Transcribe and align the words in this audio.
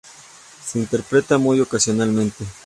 Se 0.65 0.79
interpreta 0.79 1.37
muy 1.37 1.59
ocasionalmente. 1.59 2.43